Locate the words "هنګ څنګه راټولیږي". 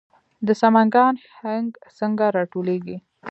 1.39-2.97